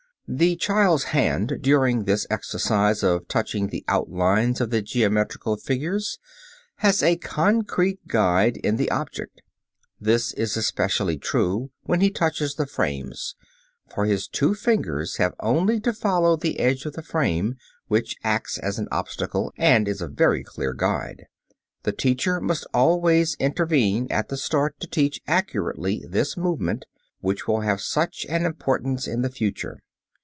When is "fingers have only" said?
14.55-15.81